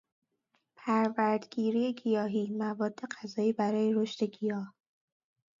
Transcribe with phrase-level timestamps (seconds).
[0.75, 4.73] پرود گیری گیاهی، مواد غذایی برای رشد گیاه